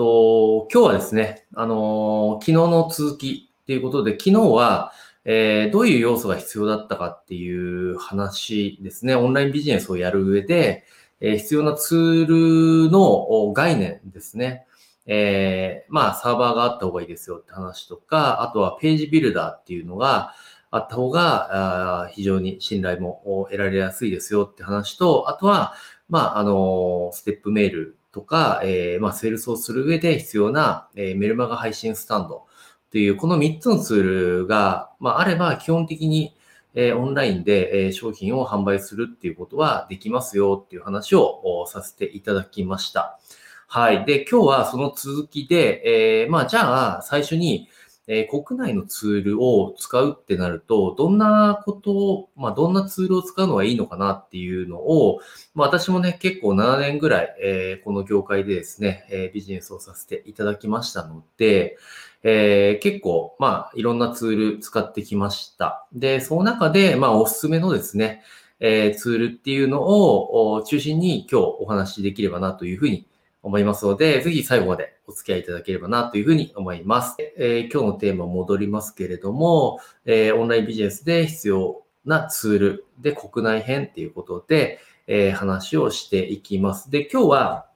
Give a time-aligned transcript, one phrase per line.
[0.00, 4.92] と、今日はですね、あの昨日の続きっていうことで、昨日は、
[5.26, 9.14] えー、どういう要素が必要だったかっていう話ですね。
[9.14, 10.84] オンラインビジネスをやる上で、
[11.20, 14.64] えー、必要なツールの概念ですね。
[15.04, 20.32] えー、まあ、サーバーがあった方がいいですよって話とか、あとはページビルダーっていうのが
[20.70, 25.74] あった方が、非常に信頼も得られやすいですよって話と、あとは、
[26.08, 32.46] まあ、あの、ステップメールとか、えー、まあ、セールスをする上で必要な、えー、メルマガ配信スタンド
[32.90, 34.02] という、この3つのツー
[34.40, 36.34] ルが、まあ、あれば、基本的に、
[36.74, 43.18] えー、オンラインで、えー、商品を販売するっていうことはできますよっていう話をさせていただきました。
[43.66, 44.04] はい。
[44.04, 47.68] で、今日はその続きで、えー、まあ、じゃあ、最初に、
[48.12, 55.20] えー、国内のツールを使うってなると、どんなことを、まあ、どんなツールを使うのがいいのかなっていうのを、
[55.54, 61.78] まあ、私もね、結構7年ぐらい、えー、この業界でですね、えー、ビジネスをさせていただきましたので、
[62.24, 65.86] えー、結構、まあ、いろんなツール使ってきました。
[65.92, 68.24] で、その中で、まあ、おすすめのですね、
[68.58, 73.06] えー、ツールっていうのを中心に今日お話しできればなというふうに
[73.42, 77.16] 思いますので、ぜひ最後までお付き合いいただければなというふうに思います。
[77.36, 86.90] えー、今日のテーマ戻りますけれども、えー、オンラインビジネスで必要なツールで国内編っていうことで、えー、話をしていきます。
[86.90, 87.66] で、今日は、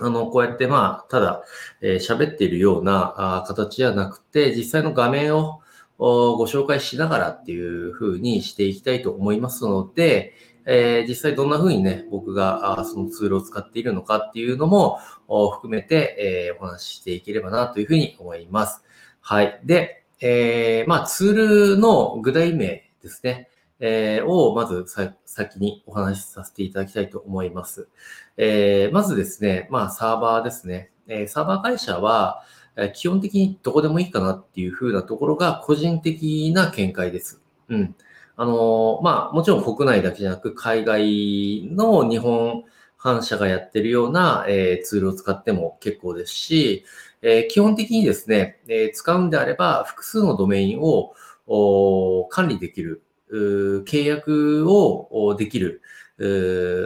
[0.00, 1.42] あの、こうやってまあ、ただ、
[1.80, 5.60] え喋っているようなあ形じゃなくて、実際の画面を
[5.98, 10.34] ご紹介しながらっていうふうにしていきたいと思いますので、
[10.70, 18.84] えー、実際どんな風にね、僕がそのツールを使っているのかっていうのも含めて、えー、お話ししていければなというふうに思います。
[19.22, 19.58] はい。
[19.64, 23.48] で、えー、まあ、ツールの具体名ですね。
[23.80, 24.84] えー、をまず
[25.24, 27.88] 先にお話しさせていただきたいと思います。
[28.36, 30.90] えー、まずですね、まあサーバーですね。
[31.06, 32.42] えー、サーバー会社は、
[32.94, 37.40] 基本的にどこでもいいかなっていう風なところが個人的な見解です。
[37.68, 37.94] うん。
[38.40, 42.62] あの、まあ、もちろん国内だけじゃなく、海外の日本
[42.96, 46.84] 反社がやってるような、えー、ツールを使っても結構ですし、
[47.20, 51.14] えー、基本的にですね、えー、使うんであれば、複数のドメインを
[52.30, 55.82] 管理できる、契約をできる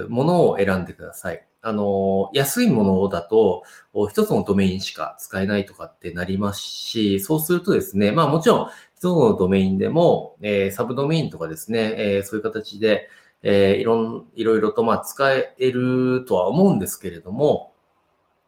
[0.09, 1.47] ものを選んでください。
[1.61, 3.63] あの、安いものだと、
[4.11, 8.69] 一つのドメインしか使えないとかってなりますし、そうするとですね、まあもちろん、
[9.03, 13.09] 一つのドメインでも、えー、サブドメインとかですね、えー、そういう形で、
[13.43, 17.73] えー、いろん、いろいろと、まあ、使えるとは思うんですけれども、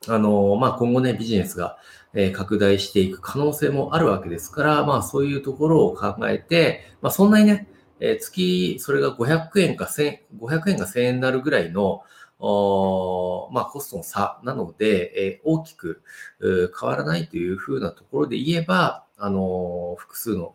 [0.07, 1.77] あの、まあ、今後ね、ビジネスが、
[2.13, 7.67] えー、拡大していく可能性もあるわけですから、まあ、そういうところを考えて、まあ、そんなにね、
[7.99, 12.03] えー、月、それが500円か1000、500円か1000円になるぐらいの、
[12.39, 16.03] おまあ、コストの差なので、えー、大きく
[16.41, 20.55] 変わらないというふうなところで言えば、あの、複数の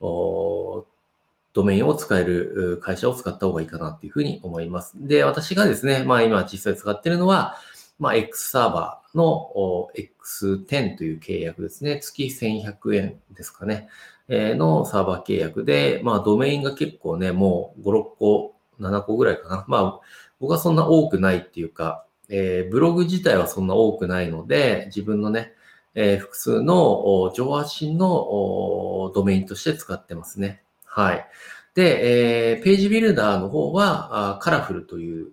[0.00, 4.94] ドメインを使える会社を使った方がいいかなっていうふうに思います。
[4.96, 7.56] で、私がですね、まあ今実際使ってるのは、
[7.98, 12.00] まあ X サーバーの X10 という契約ですね。
[12.00, 13.88] 月1100円ですかね。
[14.28, 19.64] えのサーバー契約で、まあドメインが結構ね、もう5、6個、7個ぐらいかな。
[19.68, 20.00] まあ
[20.38, 25.52] 僕はそんな多くないっていうか、えー、ブログ自体はそんな多くないので、自分のね、
[25.94, 30.62] えー、複数の上発信のドメインとして使ってますね。
[30.84, 31.26] はい。
[31.74, 35.32] で、えー、ページビルダーの方は、カラフルという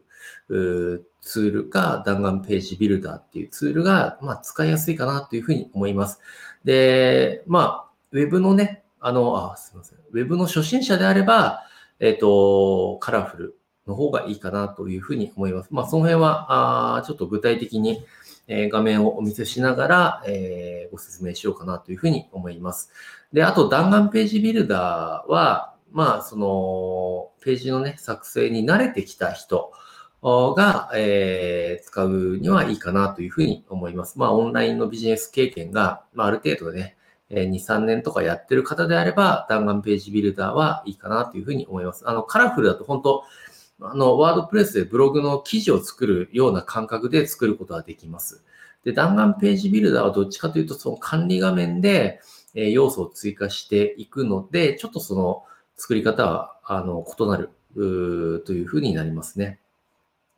[1.22, 6.20] ツールか弾丸ページビルダーっていうツールが、まあ、使いやすいかなというふうに思います。
[6.64, 10.00] で、まあ、ウェブのね、あの、あ、すみません。
[10.12, 11.64] ウェブの初心者であれば、
[12.00, 13.58] えっ、ー、と、カラフル
[13.88, 15.70] の方がいいかなというふうに思います。
[15.72, 18.06] まあ、その辺は、あちょっと具体的に、
[18.48, 22.92] え画面をお見せしながら、えご説明しようかなというふうに思います。
[23.34, 29.72] で、あと弾丸ページビルダーは、まあ、その、ページのね、作成に慣れてきた人
[30.22, 34.20] が、えー、使うにはいいかなというふうに思います。
[34.20, 36.98] まあ、オンラインのビジネス経験が、まあ、ある程度ね、
[37.30, 42.08] 2、3年とかやってる方であれば、弾丸ページビルダーはいいかなというふうに思います。
[42.08, 43.24] あの、カラフルだと本当
[43.82, 48.44] あの、ワードプレスでブログの記事を作るような感覚で作ることができます。
[48.84, 52.22] で、弾丸ページビルダーはどっちかというと、その管理画面で、
[52.56, 55.44] え要素を追加していくので、ちょっとその
[55.76, 57.82] 作り方は、あの、異なる、と
[58.54, 59.60] いうふうになりますね。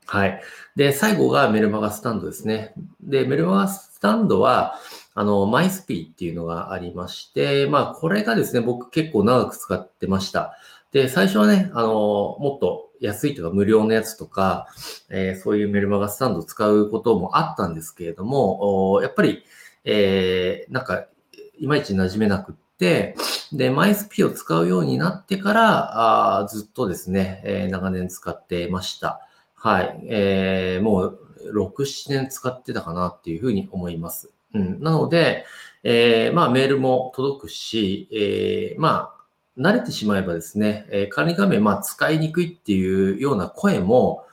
[0.05, 0.41] はい。
[0.75, 2.73] で、最後がメルマガスタンドですね。
[3.01, 4.79] で、メルマガスタンドは、
[5.13, 10.57] あの、マイスピーっていうのがありまして、まあ、これがですね、僕結構長く使ってました。
[10.91, 14.67] で、最初はね、あの、もっと安いとか無料のやつとか、
[15.09, 19.43] えー、そういうメルマガスタンド使うこともあったんですけれども、やっぱり、
[19.85, 21.05] えー、なんか、
[21.59, 23.15] いまいち馴染めなくって、
[23.51, 29.21] で、マイスピを使うようになってから、あずっとですね、えー、長年使ってました。
[29.55, 29.99] はい。
[30.05, 31.19] えー、もう、
[31.53, 34.31] 6、7年使ってたかなっていうふうに思います。
[34.53, 34.81] うん。
[34.81, 35.45] なので、
[35.83, 39.18] えー、まあ、メールも届くし、えー、まあ、
[39.57, 44.25] 慣れてしまえばですね、え、管理画面、まあ、使いにくいっていうような声も、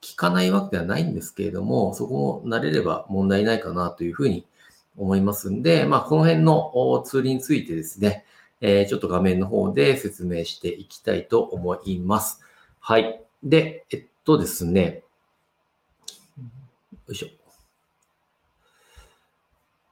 [0.00, 4.46] 聞かないわけではないんですけれども、そこも慣れれば問題ないかなというふうに
[4.96, 8.24] 思いますんで、まあ、この辺のツールについてですね、
[8.60, 12.40] えー、ちょっと画面の方で説明していきたいと思います。
[12.80, 13.22] はい。
[13.42, 15.02] で、えっとですね、
[17.06, 17.37] よいしょ。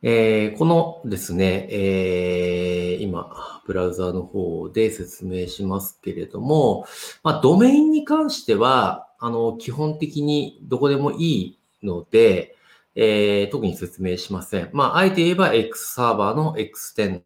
[0.08, 6.86] えー、このですね、えー、今、ブラウザーの方で説明しますけれども、
[7.24, 12.54] まあ、ドメインに関しては、あの、基本的にどこでもいいので、
[12.94, 14.70] えー、特に説明しません。
[14.72, 17.22] まあ、あえて言えば X サーバーの X10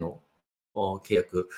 [0.00, 0.20] の
[1.02, 1.48] 契約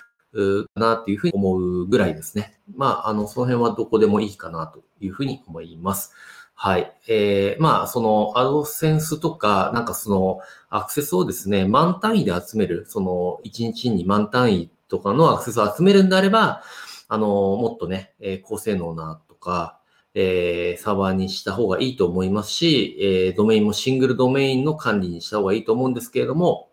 [0.73, 2.61] かなっていうふうに思うぐらいですね。
[2.77, 6.13] まあ、あの、その辺はどこでもいいかなというふうに思います。
[6.63, 6.93] はい。
[7.09, 16.63] えー、まあ、その、アドセンスとか、なんかその、アクセスをですね、万単位で集める、その、1日に万単位とかのアクセスを集めるんであれば、
[17.09, 19.81] あの、もっとね、えー、高性能なとか、
[20.13, 26.69] えー、サーバーにした方がいいと思いますし、えー、ドメインもシングルドメインの管理にした方がいいと思うんですけれども、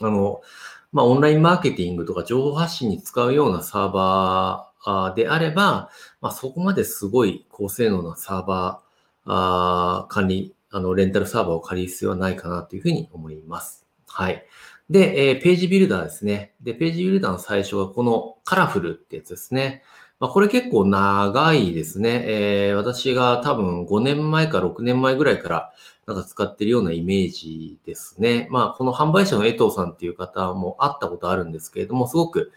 [0.00, 0.40] あの、
[0.90, 8.85] まあ、オンラインマーケティングとか情報発信に使うようなサーバーであれば、まあ、そこまですごい高性能なサーバー、
[9.26, 13.86] あ管理、あの、レンタルサーバーを借りる必要はないかなというふうに思います。
[14.08, 14.44] はい。
[14.88, 16.54] で、えー、ページビルダーですね。
[16.62, 19.82] で、ページビルダーの最初はこのカラフルってやつですね。
[20.18, 22.22] まあ、これ結構長いですね。
[22.24, 25.72] えー、私が多分5年前か6年前ぐらいから
[26.06, 28.46] なんか使ってるようなイメージですね。
[28.50, 32.52] まあ、この販売者の江藤さんっていう方も会ったことあるんですけれども、すごく、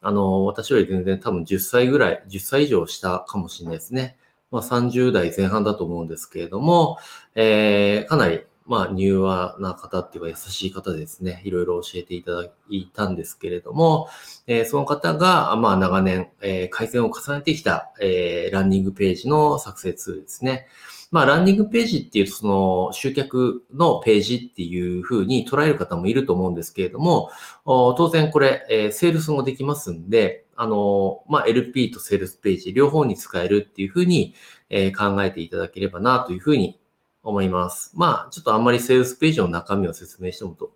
[0.00, 4.16] あの、私より全然多分10歳ぐらい、10歳以上したかもしれないですね。
[4.52, 6.98] まあ、30代前半だと思うんですけれども、
[7.34, 14.08] えー、かなり、まあ、柔和な方っていうか優しい方ですね、いろいろ教えていただいたんですけれども、
[14.46, 20.66] えー、その方が、まあ、長年、えー、改善を重ねてきた、えー、ランニングページの作成ツールですね。
[21.12, 27.30] まあ、ランディングページっていう、その集客のページっていうふうに捉える方もいると思うんですけれども、
[27.64, 34.34] 当然これ、えー、セールスもできますんで、あの、まあ、LP とセールスページ両方に使えるっていうふうに、
[34.70, 36.80] えー、考えていただければなというふうに
[37.22, 37.92] 思います。
[37.94, 40.72] まあ、ちょっとあんまりセールスページの中身を説明してもと、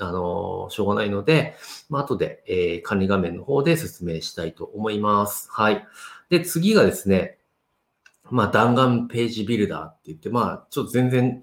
[0.00, 1.54] あの、しょうがないので、
[1.88, 5.48] まあ、後で、えー、管理画面の方で説明したいと思います。
[5.50, 5.86] はい。
[6.28, 7.38] で、次がですね、
[8.32, 11.42] まあ、弾丸ページビルダーって言って、まあ、ちょっと全然、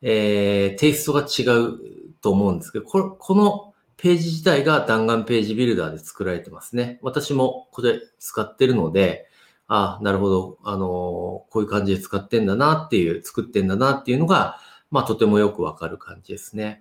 [0.00, 1.78] えー、テイストが違う
[2.22, 6.98] と思うんですけど、こ、このページ自体が弾丸ページビルダーで作られてますね。
[7.02, 9.26] 私もこれ使ってるので、
[9.68, 14.58] あなるほど、あのー、こういう感じで使ってんだなっていう、作ってんだなっていうのが、
[14.90, 16.80] まあ、とてもよくわかる感じですね。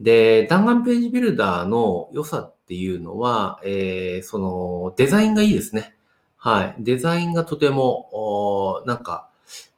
[0.00, 5.97] で、弾丸ページビルダーの良さっていうのは、えー、その、デザインがいいですね。
[6.40, 6.84] はい。
[6.84, 9.28] デザインがとても、おなんか、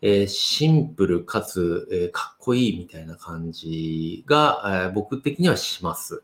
[0.02, 6.23] えー、シンプルかつ、えー、かっこいいみたいな感じが、えー、僕的にはします。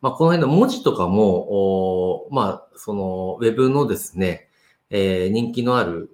[0.00, 4.48] まあ、この辺の文字とかも、おまあ、その、ウェブのですね、
[4.90, 6.10] えー、人気のある、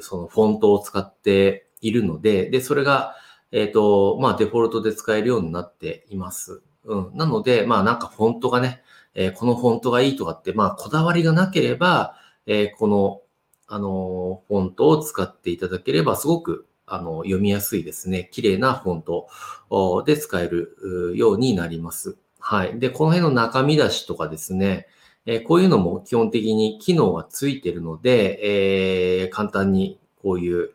[0.00, 3.16] そのフォントを使っているので、で、それが、
[3.52, 6.62] えっ、ー、と、まあ、デフォルトで使えるようになっています。
[6.84, 7.10] うん。
[7.14, 8.82] なので、まあ、なんかフォントがね、
[9.14, 12.16] えー、このフォントがいいとかって、まあ、こだわりがなければ、
[12.46, 13.22] えー、この、
[13.68, 18.28] あの、フォントを使っていただければ、すごく、あの、読みやすいですね。
[18.32, 22.16] 綺麗なフォントで使えるようになります。
[22.38, 22.78] はい。
[22.78, 24.86] で、この辺の中身出しとかですね、
[25.26, 30.70] えー、こういうのも基本的に機能がついてるので、えー、簡単にこういう、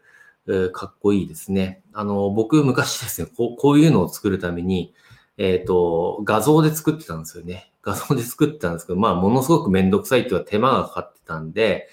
[0.47, 1.81] えー、かっこいいですね。
[1.93, 4.93] あの、僕昔ですね、こうこういうのを作るために、
[5.37, 7.70] えっ、と、画像で作ってたんですよね。
[7.81, 11.89] 画像で作ってたんですけど、まあ、ものすごくめんどくさいっていうか手間がかかってたんで、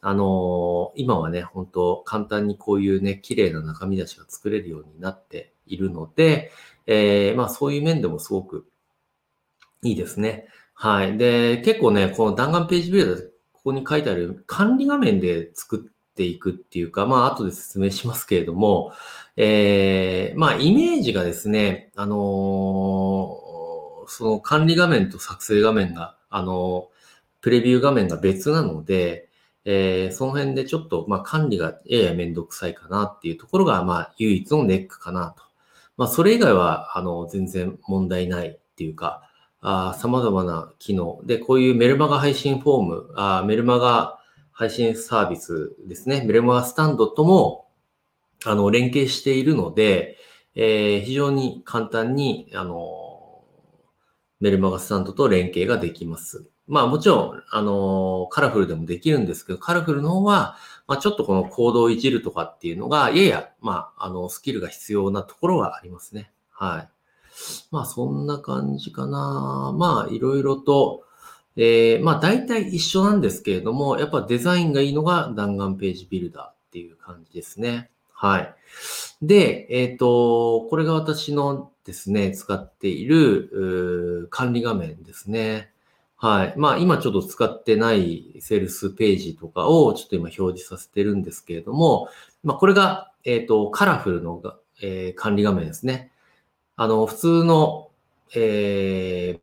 [0.00, 6.52] あのー、今はね、本当簡単にこういうね、綺麗な中身出しが作れるようになっているので、
[6.86, 8.66] えー、まあそういう面でもすごく
[9.82, 10.46] いいですね。
[10.74, 11.16] はい。
[11.16, 13.24] で、結構ね、この弾丸ページビルダー、
[13.54, 18.92] ここに書いてある管理画面で作っていくっていうか、まあ後で説明しますけれども、
[19.36, 23.43] えー、まあイメージがですね、あのー
[24.08, 26.88] その管理画面と作成画面が、あの、
[27.40, 29.28] プレビュー画面が別なので、
[29.64, 35.42] えー、その辺でちょっと、まあ、管理がややめんどくさいかなっていうところが、まあ、唯一のネックかなと。
[35.96, 39.22] まあ、それ以外は、あの、全然問題ないっていうか、
[39.66, 44.18] あ様々な機能で、こういうメルマガ配信フォーム、あメルマガ
[44.52, 47.68] 配信サービスですね、メルマガスタンドとも、
[48.44, 50.18] あの、連携しているので、
[50.54, 53.03] えー、非常に簡単に、あの、
[54.44, 56.44] メルマガスタンドと連携ができます。
[56.66, 66.30] まあもちろん、あの、カラフルでもできるんですけど、カラフルの方は、まあちょっとこのコードをいじるとかっていうのが、やや、まあ、あの、スキルが必要なところはありますね。
[66.50, 66.88] はい。
[67.70, 69.74] まあそんな感じかな。
[69.78, 71.04] まあいろいろと、
[71.56, 77.88] えー、まあ大体一緒なんですけれども、やっぱデザインがいいのが弾丸ページビルダーっていう感じですね。
[78.12, 78.54] はい。
[79.26, 85.70] で、えっ、ー、と、これが私のですね、使っている管理画面ですね。
[86.16, 86.54] はい。
[86.56, 92.08] まあ、今ちょっと使ってないセールスページとかをちょっと今表示させてるんですけれども、
[92.42, 96.12] まあ、これが、えっ、ー、と、カラフルのが、えー、管理画面ですね。
[96.76, 97.90] あの、普通の、
[98.34, 99.40] え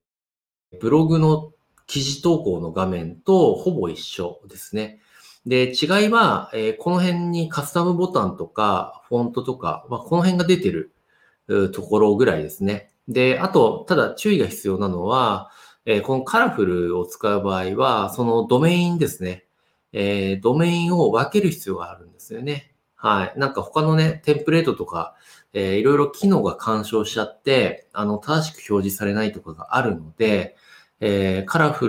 [0.74, 1.54] ー、ブログの
[1.88, 5.02] 記事投稿の画面とほぼ一緒ですね。
[5.46, 10.94] で、違いは、えー、この辺にカスタムボタンとか、フォントとか、まあ、この辺が出てる
[11.72, 12.92] ところぐらいですね。
[13.08, 15.50] で、あと、ただ注意が必要なのは、
[15.86, 19.46] えー、このカラフルを使う場合は、そのドメインですね。
[19.94, 22.74] えー、ドメインを分ける必要があるんですよね。
[22.96, 23.40] はい。
[23.40, 25.16] なんか他のね、テンプレートとか、
[25.54, 30.56] えー、いろいろ機能が干渉しちゃって、あの、正しく表示されないとかがあるので、
[31.00, 31.88] えー、カラフ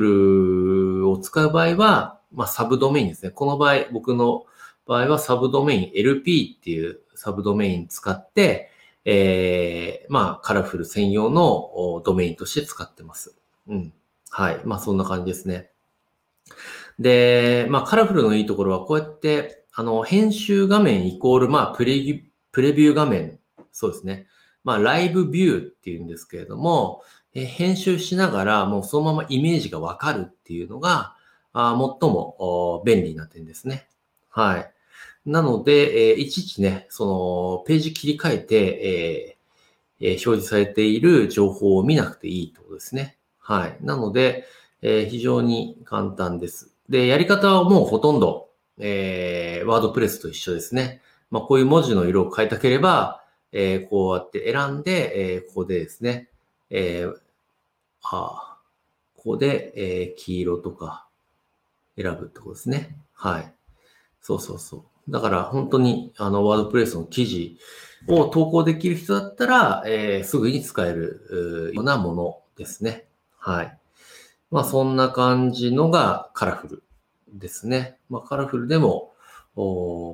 [1.03, 3.31] ルを使う場合は、まあ、サブドメインですね。
[3.31, 4.45] この場合、僕の
[4.87, 8.71] 場合はサブドメイン LP っていうサブドメイン使って、
[9.05, 13.37] えー、まあ、カラフル専用のドメインとして使ってます。
[13.69, 13.93] うん。
[14.31, 14.61] はい。
[14.65, 15.71] まあそんな感じですね。
[16.99, 23.39] で、まあカラフルのいいところはこうやって、あの、編集画面イコール、まあプレビュー画面。
[23.73, 24.27] そうですね。
[24.65, 27.03] まあライブビューっていうんですけれども、
[27.35, 31.17] え編集しながらもうそのままイメージがわかるっていうのが、
[31.53, 33.87] あ最も便利な点ですね。
[34.31, 34.73] はい。
[35.27, 43.17] なので、えー、いちいちね、その、ページ切り替えて、えー、えー、表示されている情報を見なくていいってことですね。
[43.39, 43.77] はい。
[43.81, 44.45] なので、
[44.81, 46.73] えー、非常に簡単です。
[46.89, 51.01] で、やり方はもうほとんど、えー、ワードプレスと一緒ですね。
[51.31, 56.29] まあ、こういう文字の色を変えたければ、えー、こうやって選んで、えー、ここでですね、
[56.71, 57.15] えー、
[58.01, 58.59] はあ、
[59.17, 61.07] ここで、えー、黄色とか
[61.97, 62.97] 選ぶってことですね。
[63.15, 63.53] はい。
[64.21, 65.11] そうそうそう。
[65.11, 67.59] だから本当にあのワードプレイスの記事
[68.09, 73.07] を投稿できる人だったら、えー、すぐに使えるようなものですね。
[73.37, 73.79] はい。
[74.51, 76.83] まあそんな感じのがカラフル
[77.33, 77.99] ですね。
[78.09, 79.13] まあカラフルでも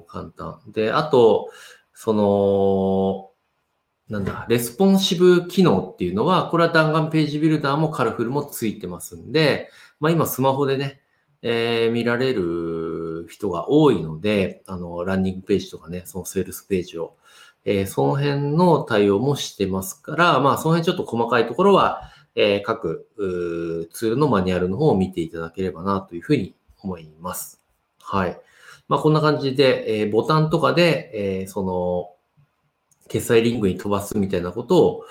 [0.09, 0.61] 簡単。
[0.69, 1.51] で、あと、
[1.93, 3.31] その、
[4.09, 9.71] なんだ、レスポンシブ機能っていうのは、これは弾丸ページビルダーもカラフルもついてますんで、
[10.01, 11.01] まあ今スマホでね、
[11.43, 17.17] えー、見られる人が多いので、あの、ランディングページとかね、そのセールスページを、
[17.65, 23.09] えー、その辺の対応もしてますから、まあその辺ちょっと細かいところは、えー、各
[23.93, 27.61] ツールのマニュアルの方を見ていただければなというふうに思います。
[28.01, 28.41] はい。
[28.89, 31.11] まあ、こんな感じで、えー、ボタンとかで、
[31.43, 32.11] えー、その、
[33.09, 35.05] 決済リングに飛ばすみたいなことを、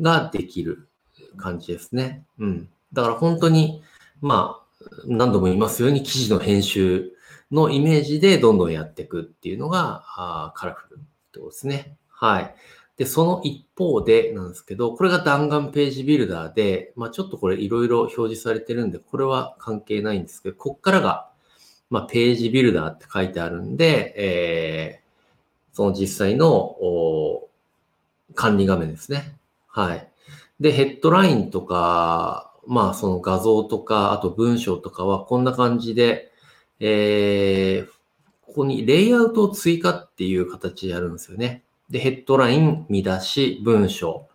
[0.00, 0.88] ができる
[1.36, 2.24] 感じですね。
[2.38, 2.68] うん。
[2.92, 3.82] だから本当に、
[4.20, 4.61] まあ、
[5.06, 7.12] 何度も言いますように記事の編集
[7.50, 10.98] のイメージでどんどんやっていくっていうのが、あカラフルっ
[11.32, 11.96] てことですね。
[12.08, 12.54] はい。
[12.96, 21.28] で、その一方でなんですけど、これが弾丸ページビルダーで、まあちょっとこれいろいろ表示されてるんで、これは関係ないんですけど、こっからが、
[21.90, 26.76] まあページビルダーって書いてあるんで、えー、その実際の
[28.34, 29.36] 管理画面ですね。
[29.66, 30.08] はい。
[30.60, 36.32] で、ヘッドラインとか、まあその画像とか、あと文章とかはこんな感じで、
[36.80, 37.90] えー、
[38.42, 41.62] ここにレイアウトを追加っていう形でやるんですよね。
[41.90, 44.28] で、ヘッドライン、見出し、文章。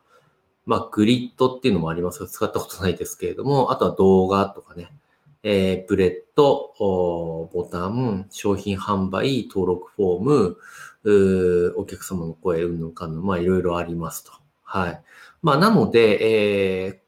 [0.66, 4.92] まあ、グリッドっていうのもありますが、使ったことないですけれども、あとは動画とかね、
[5.44, 14.34] えー、ブレッド、ボタン、商品販売、登録フォーム、お客様の声、うんぬんかんぬん、まあ、いろいろありますと。
[14.64, 15.02] はい。
[15.42, 17.07] まあ、なので、えー、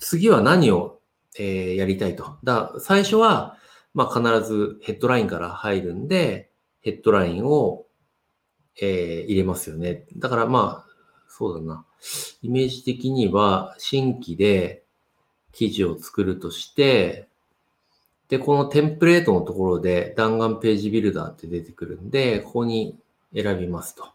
[0.00, 1.00] 次は何を、
[1.38, 2.38] えー、やりたいと。
[2.44, 3.56] だ最初は、
[3.94, 6.50] まあ、必ずヘッドラインから入るんで、
[6.80, 7.86] ヘッドラインを
[8.80, 10.04] えー、入れますよね。
[10.16, 10.90] だからまあ、
[11.28, 11.84] そうだな。
[12.42, 14.84] イメージ的には、新規で
[15.52, 17.28] 記事を作るとして、
[18.28, 22.96] で、このテンプレートのところで弾丸ページビルダーって出てくるんで、ここに
[23.34, 24.06] 選びますと。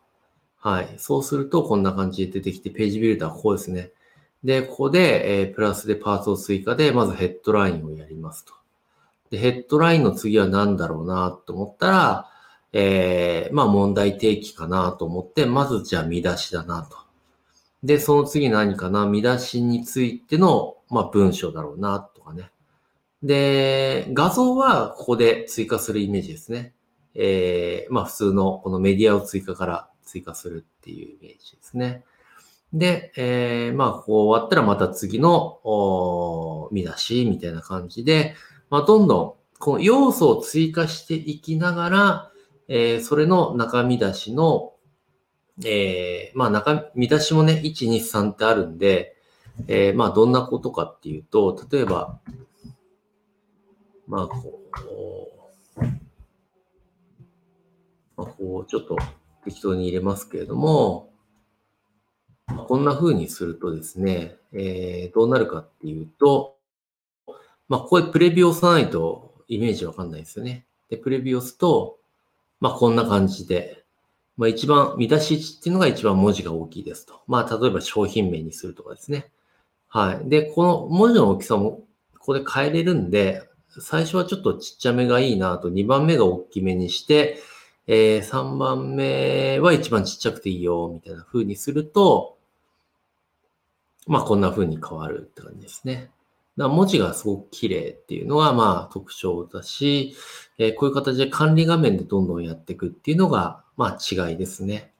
[0.59, 0.95] はい。
[0.97, 3.91] そうすると、こんな感じで出てきて、ページビルダーここですね。
[4.43, 8.53] で、ここで、えー、プラスでパーツを追加で、まずヘッドラインをやりますと。
[9.29, 12.29] で、ヘッドラインの次は何だろうなと思ったら、
[12.73, 16.97] えー、まあ問題提起かなと思って、まずじゃあ見出しだなと。
[17.83, 19.05] で、その次何かな？
[19.05, 22.51] 見出しについての、まあ文章だろうなとかね。
[23.21, 26.73] で、画像はここで追加するイメージですね。
[27.15, 32.03] えー、まあ普通のこのメディアを追加から追加するっていうイメージですね。
[32.73, 38.35] で、えー、まあ、ここ終わったらまた次のお見出しみたいな感じで、
[38.69, 42.31] まあ、どんどんこの要素を追加していきながら、
[42.67, 44.73] えー、それの中見出しの、
[45.63, 49.15] えー、まあ中見出しもね、1、2、3ってあるんで、
[49.67, 52.19] えー、まあどんなことかっていうと、例えば、
[54.07, 54.59] まあこ
[55.77, 55.81] う、
[58.17, 58.97] まあ、こう、ちょっと
[59.45, 61.12] 適当に入れますけれども、
[62.47, 66.57] こんな風にするとですね、えー、どうなるかっていうと、
[67.69, 70.65] まあ、ここでプレビューを押さないとイメージわかんないですよね。
[70.89, 71.97] で、プレビューを押すと、
[72.59, 73.83] まあ、こんな感じで、
[74.37, 77.21] まあ、一番、見出しっていうのが一番文字が大きいですと。
[77.27, 79.31] まあ、例えば商品名にするとかですね。
[79.87, 80.29] はい。
[80.29, 81.83] で、この文字の大きさも、
[82.17, 87.39] ここで変えれるんで、最初はちょっとちっちゃめがいいなと、2番目が大きめにして、
[87.87, 92.37] えー、3番目は一番ちっちゃくていいよ、みたいな風にすると、
[94.07, 96.09] まあこんな風に変わるって感じですね。
[96.57, 100.15] だ文字がすごく綺麗っていうのがまあ特徴だし、
[100.57, 104.91] えー、こういう形で管理画面でどんどんやっていくっていうのがまあ違いですね。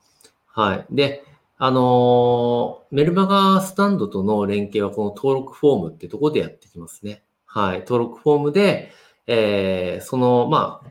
[0.47, 0.85] はい。
[0.89, 1.23] で、
[1.57, 7.23] あのー、メルマガスタンドとの連携はこの登録フォームってところでやってきますね。
[7.45, 7.79] はい。
[7.79, 8.91] 登録フォームで、
[9.27, 10.89] えー、その、まあ、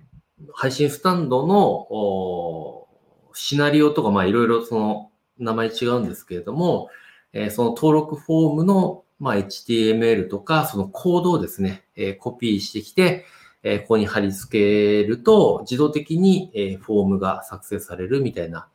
[0.52, 2.88] 配信スタンドの
[3.34, 6.88] シナリオとか、まあいろいろその名前違うんですけれども、
[7.32, 13.24] えー、その登録フォームの、まあ、HTML とか、そのコードをですね、えー、コピーしてきて、
[13.62, 18.68] えー、ここに貼り付けると、自動的に、えー、フォームが作成されるみたいな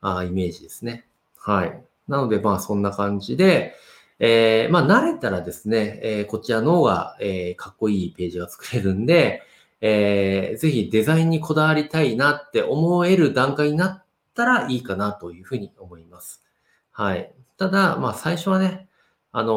[0.00, 1.06] あイメージですね。
[1.38, 1.82] はい。
[2.06, 3.74] なので、まあ、そんな感じで、
[4.18, 9.42] えー、まあ、慣れたらですね、えー、こちらの方が、えー、かっこいいページが作れるんで、
[9.86, 16.42] えー、ぜひデザインにこだわりたいなって思える段階になったらいいかなというふうに思います。
[16.90, 17.34] はい。
[17.58, 18.88] ただ、まあ最初はね、
[19.30, 19.54] あのー、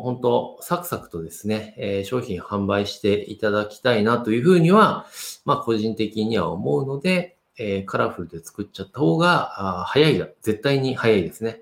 [0.00, 5.06] 本当サクサクとですね、えー、商品販売していただきたいなというふうには、
[5.44, 11.60] まあ個人的には思うので、えー、カラフルで作っちゃった方が、あ早いが絶対に早いですね。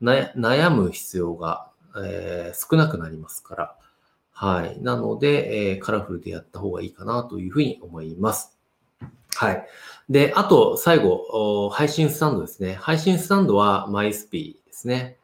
[0.00, 1.66] 悩む必要が、
[2.00, 3.74] えー、少なくなりますから。
[4.40, 4.80] はい。
[4.80, 8.56] なので、えー、カラフルでやった方がいいかなというふうに思います。
[9.34, 9.66] はい。
[10.08, 12.74] で、あと、最後、配信スタンドですね。
[12.74, 15.16] 配信スタンドは MySP ですね。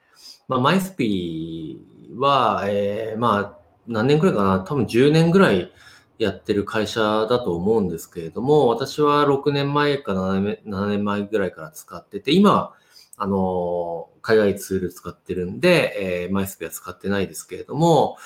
[0.49, 1.77] まあ、MySP
[2.17, 5.71] は、えー、まあ、何年くらいかな多分10年ぐらい
[6.19, 12.75] やってる会社だと思うんですけれども、私は6年前か7年前ぐらいから使ってて、今、
[13.17, 18.19] あの、海外ツール使ってるんで、えー、マイスピは使ってないですけれども、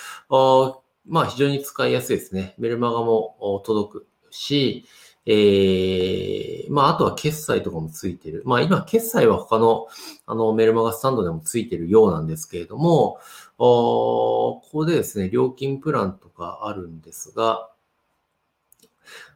[1.06, 2.54] まあ非常に使いやすいですね。
[2.58, 4.84] メルマガも届くし、
[5.26, 8.42] えー、まああとは決済とかもついてる。
[8.46, 9.88] まあ今決済は他の
[10.26, 13.18] あのメルマガスタンドでもついてるようなんですけれども、
[13.58, 17.70] ここでですね、料金プランとかあるんですが、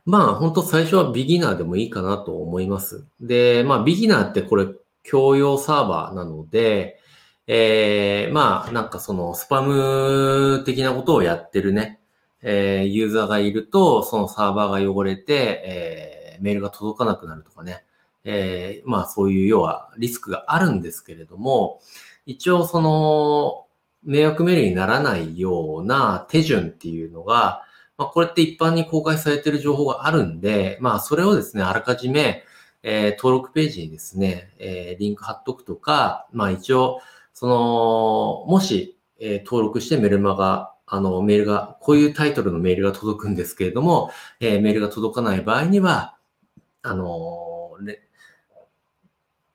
[0.05, 3.07] まあ本当最初はビギナーでもいいかなと思います。
[3.21, 4.67] で、まあビギナーってこれ
[5.09, 7.01] 共用サーバーなので、
[7.47, 12.01] えー、まあ、なんかそのスパム的なことをやってるね、
[12.43, 17.85] えー、ユーザーがいると、そのサーバーが汚れて、えー、メールが届かなくなるとかね、
[18.25, 21.81] えー、まあそういう要はリスクがあるんですけれども、
[22.27, 23.67] 一応その
[24.05, 27.63] 迷惑メールにならないような手順っていうのが、
[27.99, 32.45] まあこれって一般に公開されている情報があるんで、まあそれをですね、あらかじめ、
[32.83, 37.01] えー、登録ページにですね、えー、リンク貼っとくとか、まあ一応、
[37.33, 46.17] その、もし、えー、登録してメルマガ、あの、メールが、こういうタイトルのメールが届くんですけれども、えー、メールが届かない場合には、
[46.83, 47.97] あのー、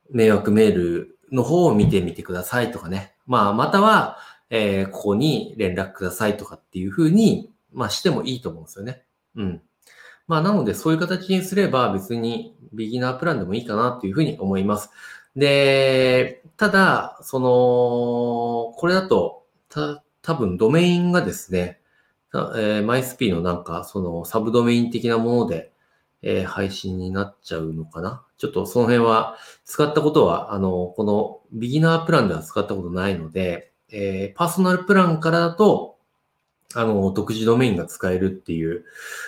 [0.10, 3.14] 迷惑メールの方を見てみてくださいとかね。
[3.26, 4.18] まあ、または、
[4.50, 9.04] えー、ここに連絡くださいとかっていうふうに、まあ、してもいいと思うんですよね。
[9.36, 9.62] うん。
[10.28, 14.90] まあ、なので、そういう形にすれば別にビギナープランでもいいかなっていうふうに思います。
[15.36, 21.80] で、ただ、その、これだと、た、多分ドメインがですね、
[22.34, 25.72] えー、MySP のなんか、そのサブドメイン的なもので、
[26.22, 28.26] えー、配信になっちゃうのかな？
[28.38, 35.97] ちょっとその辺は使ったことは、あの、このビギナープランでは使ったことないので、えー、パーソナルプランからだと、
[36.76, 38.86] あの、独自ドメインが使えるっていう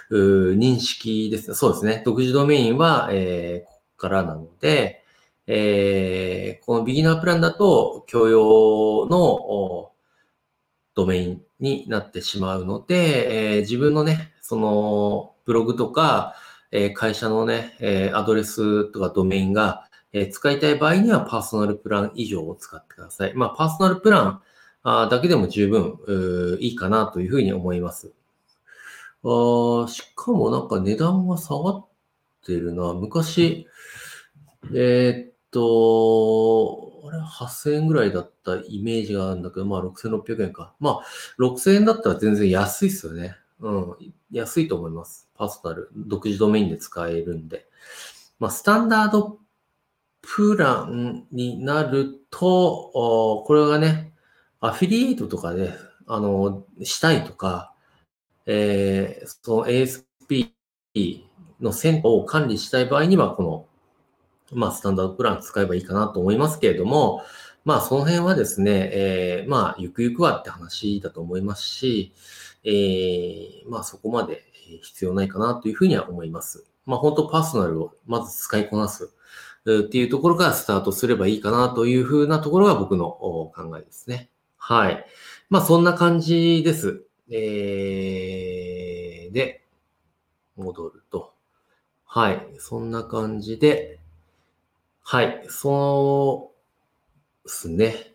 [0.10, 1.54] 認識です。
[1.56, 2.04] そうですね。
[2.06, 5.04] 独自ドメインは、えー、ここからなので、
[5.47, 9.91] えー、このビギナープランだと、共用の
[10.95, 16.36] ドメインになってしまうので、えー、自分のね、その、ブログとか、
[16.71, 23.34] えー、会社のね、えー、アドレスとかドメインが、えー、使いたい場合にはパーソナルプラン以上を使ってください。
[23.34, 24.41] まあ、パーソナルプラン
[24.83, 28.13] だけでも十分いいかなというふうに思います。
[29.23, 31.87] あしかもなんか値段が下がっ
[32.45, 32.93] てるな。
[32.93, 33.67] 昔、
[34.73, 40.73] えー、っと、あれ8000円ぐらいだったイメージがあるんだけど、まあ6600円か。
[40.79, 41.01] まあ
[41.39, 43.35] 6000円だったら全然安いっすよね。
[43.59, 43.95] うん。
[44.31, 45.29] 安いと思います。
[45.35, 45.89] パーソナル。
[45.95, 47.67] 独自ドメインで使えるんで。
[48.39, 49.39] まあスタンダード
[50.21, 54.13] プランになると、これがね、
[54.62, 55.74] アフィリエイトとかで、
[56.08, 57.74] あの、したいとか、
[58.45, 60.52] えー、その ASP
[61.62, 63.65] の線を管理したい場合には、この、
[64.52, 67.24] まあ、スタンダードプラン使えばいいかなと思いますけれども、
[67.63, 72.13] まあ、その辺はですね、えー、まあ、ゆくゆくはって話だと思いますし、
[72.63, 74.43] えー、まあ、そこまで
[74.82, 76.65] 必要ないかなというふうには思います。
[76.86, 79.12] まあ、本当パーソナルをまず使いこなす
[79.63, 84.32] っていうところからスタートすればいいかなというふうなところが僕の考えですね。
[84.60, 85.06] はい。
[85.50, 87.04] まあ、そんな感じです。
[87.32, 89.65] えー、で、
[90.56, 91.34] 戻ると。
[92.06, 92.48] はい。
[92.60, 94.00] そんな感じで、
[95.02, 95.43] はい。
[95.48, 96.54] そ
[97.45, 98.13] うですね。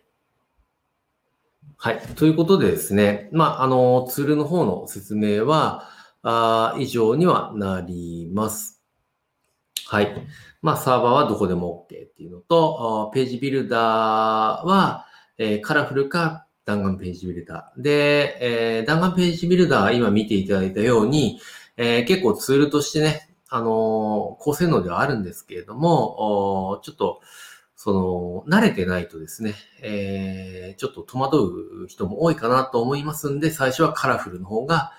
[1.77, 1.99] はい。
[2.15, 3.29] ということでですね。
[3.33, 5.89] まあ、あの、ツールの方の説明は、
[6.23, 8.81] あ以上にはなります。
[9.87, 10.27] はい。
[10.61, 15.04] まあ、サーバーはどこでも OK っていうのと、ページビルダーは、
[15.37, 17.81] えー、カラフルか弾丸ページビルダー。
[17.81, 21.39] で、えー、弾丸ページビルダー、今見ていただいたように、
[21.77, 23.69] えー、結構ツールとしてね、あのー、
[24.39, 27.21] 高性能ではあるんですけれども、ちょっと、
[27.75, 31.37] その、慣れてないとですね、えー、ちょっと戸惑
[31.83, 34.91] う人も多いかなと思いますんで、最初はカラフルの方が、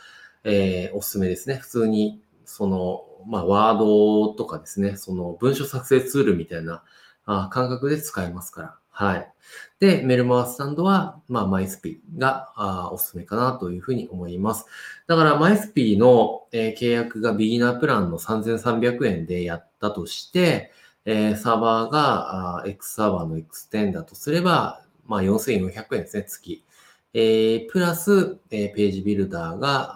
[0.44, 1.56] えー、おすすめですね。
[1.56, 6.84] 普通に、その、まあ、ワードとかですね、その文章作成ツールみたいな
[7.24, 8.78] あ感覚で使えますから。
[8.98, 9.32] はい。
[9.78, 14.64] で、メルマースタンドは、まあ、マイスピがあおすすめかなというふうに思います。
[15.06, 20.72] だから、マイスピの、えー、契約がビギナープランの3300円でやったとして、
[21.04, 26.64] えー、サーバーがあ X サーバーの X10 だとすれば、まあ、4400円ですね、月。
[27.12, 29.92] えー、プラス、えー、ページビルダーが、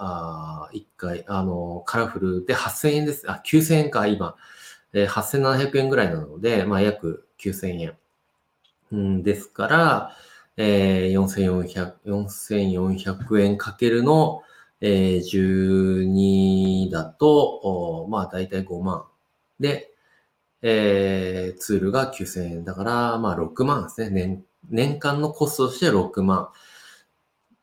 [0.67, 3.31] あ1回、あの、カラフルで8000円です。
[3.31, 4.37] あ、9000円か、今。
[4.93, 8.00] えー、8700円ぐらいなので、まあ、約9000円。
[8.93, 10.17] うんですから、
[10.57, 14.43] えー、4400、4400円かけるの、
[14.81, 19.05] えー、12だと、まあ大体5万。
[19.59, 19.93] で、
[20.63, 24.11] えー、ツールが9000円だから、まあ6万ですね。
[24.11, 26.51] 年、年間のコストとして6万。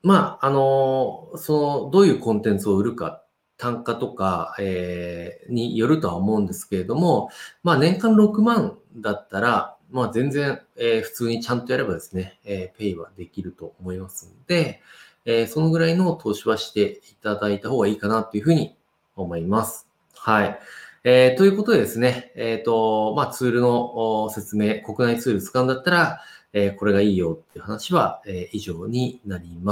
[0.03, 3.23] まあ、あのー、その、どういうコンテンツを売るか、
[3.57, 7.29] 単価とか、えー、によるとは思うんですけれども、
[7.63, 14.81] まあ年間6万だったら、まあ全然、えー、普通にちゃんとやればですね、えー、ペイはできると思いますので、
[15.25, 18.75] えー、そのぐらいの投資はしていただいた方がいいかなというふうに
[19.15, 19.87] 思います。
[20.15, 20.59] はい。
[21.03, 26.21] えー、ということでですね、えっ、ー、と、まあツールの説明、国内ツール使うんだったら、
[26.53, 29.57] えー、これがいいよっていう話は、えー、以上になります。